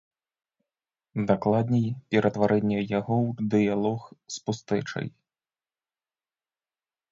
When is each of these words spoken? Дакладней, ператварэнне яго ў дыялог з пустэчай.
Дакладней, 1.31 1.85
ператварэнне 2.15 2.79
яго 2.99 3.15
ў 3.27 3.49
дыялог 3.53 4.01
з 4.37 4.43
пустэчай. 4.49 5.15